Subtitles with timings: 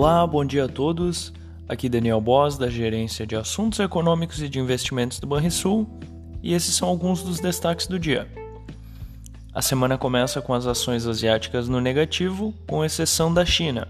[0.00, 1.32] Olá, bom dia a todos.
[1.68, 5.90] Aqui Daniel Boss, da Gerência de Assuntos Econômicos e de Investimentos do Banrisul,
[6.40, 8.28] e esses são alguns dos destaques do dia.
[9.52, 13.88] A semana começa com as ações asiáticas no negativo, com exceção da China.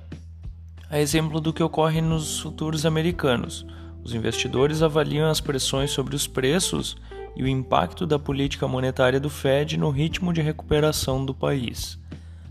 [0.88, 3.66] A exemplo do que ocorre nos futuros americanos,
[4.02, 6.96] os investidores avaliam as pressões sobre os preços
[7.36, 11.98] e o impacto da política monetária do Fed no ritmo de recuperação do país.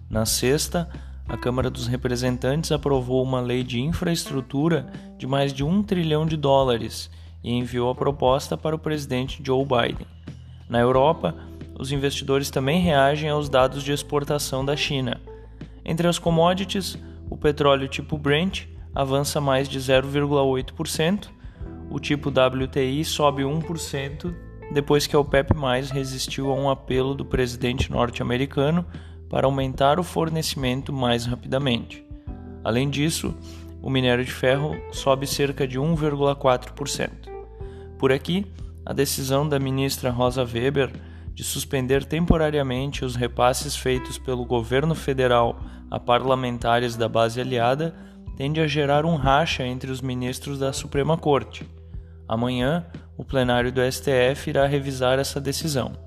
[0.08, 0.88] Na sexta,
[1.28, 6.38] a Câmara dos Representantes aprovou uma lei de infraestrutura de mais de um trilhão de
[6.38, 7.10] dólares
[7.44, 10.08] e enviou a proposta para o presidente Joe Biden.
[10.70, 11.36] Na Europa,
[11.78, 15.20] os investidores também reagem aos dados de exportação da China.
[15.84, 16.98] Entre as commodities,
[17.30, 21.28] o petróleo tipo Brent avança mais de 0,8%,
[21.90, 24.34] o tipo WTI sobe 1%
[24.74, 25.54] depois que a OPEP+
[25.94, 28.86] resistiu a um apelo do presidente norte-americano
[29.30, 32.06] para aumentar o fornecimento mais rapidamente.
[32.64, 33.36] Além disso,
[33.82, 37.10] o minério de ferro sobe cerca de 1,4%.
[37.98, 38.46] Por aqui,
[38.86, 40.92] a decisão da ministra Rosa Weber
[41.34, 47.96] de suspender temporariamente os repasses feitos pelo governo federal a parlamentares da base aliada
[48.36, 51.68] tende a gerar um racha entre os ministros da Suprema Corte.
[52.28, 52.86] Amanhã,
[53.18, 56.07] o plenário do STF irá revisar essa decisão.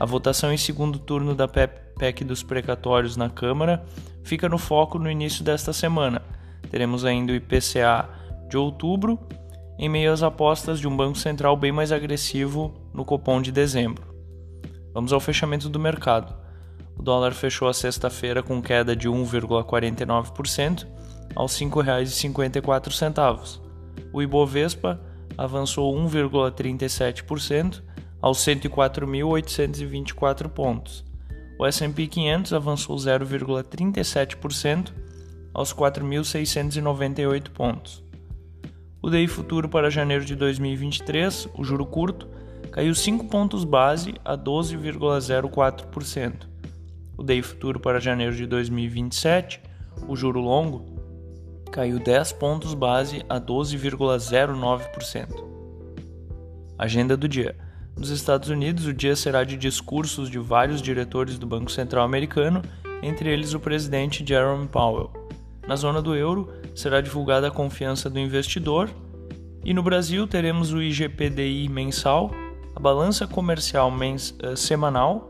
[0.00, 3.84] A votação em segundo turno da PEC dos precatórios na Câmara
[4.24, 6.22] fica no foco no início desta semana.
[6.70, 8.08] Teremos ainda o IPCA
[8.48, 9.18] de outubro,
[9.78, 14.02] em meio às apostas de um Banco Central bem mais agressivo no Copom de dezembro.
[14.94, 16.34] Vamos ao fechamento do mercado.
[16.96, 20.86] O dólar fechou a sexta-feira com queda de 1,49%
[21.36, 23.60] aos R$ 5,54.
[24.14, 24.98] O Ibovespa
[25.36, 27.82] avançou 1,37%
[28.20, 31.04] aos 104.824 pontos.
[31.58, 34.92] O S&P 500 avançou 0,37%
[35.52, 38.04] aos 4.698 pontos.
[39.02, 42.28] O DI futuro para janeiro de 2023, o juro curto,
[42.70, 46.48] caiu 5 pontos base a 12,04%.
[47.16, 49.60] O DI futuro para janeiro de 2027,
[50.06, 50.84] o juro longo,
[51.70, 55.48] caiu 10 pontos base a 12,09%.
[56.78, 57.56] Agenda do dia.
[58.00, 62.62] Nos Estados Unidos, o dia será de discursos de vários diretores do Banco Central americano,
[63.02, 65.12] entre eles o presidente Jerome Powell.
[65.68, 68.88] Na zona do euro, será divulgada a confiança do investidor,
[69.62, 72.30] e no Brasil teremos o IGPDI mensal,
[72.74, 75.28] a balança comercial mens uh, semanal,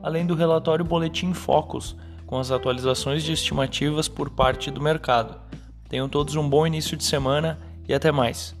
[0.00, 5.40] além do relatório Boletim Focus, com as atualizações de estimativas por parte do mercado.
[5.88, 7.58] Tenham todos um bom início de semana
[7.88, 8.54] e até mais.